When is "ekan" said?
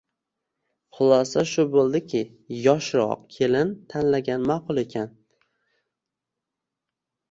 4.87-5.17